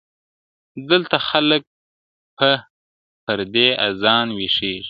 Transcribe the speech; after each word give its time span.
دلته 0.89 1.17
خلک 1.29 1.63
په 2.37 2.49
پردي 3.25 3.67
آذان 3.87 4.27
ویښیږي- 4.37 4.79